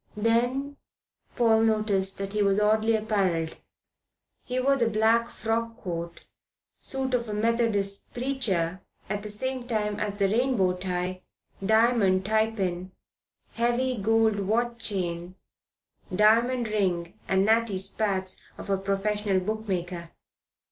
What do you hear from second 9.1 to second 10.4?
at the same time as the